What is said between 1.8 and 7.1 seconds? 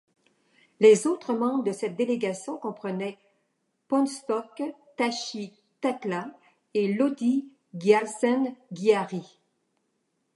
délégation comprenaient Phuntsok Tashi Takla et